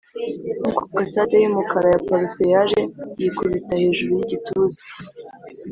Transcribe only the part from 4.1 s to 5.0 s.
yigituza;